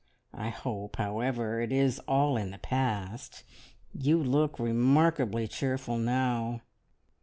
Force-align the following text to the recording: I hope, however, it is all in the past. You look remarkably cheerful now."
I 0.33 0.49
hope, 0.49 0.95
however, 0.95 1.61
it 1.61 1.71
is 1.71 1.99
all 2.07 2.35
in 2.35 2.49
the 2.49 2.57
past. 2.57 3.43
You 3.93 4.17
look 4.23 4.57
remarkably 4.57 5.47
cheerful 5.47 5.99
now." 5.99 6.61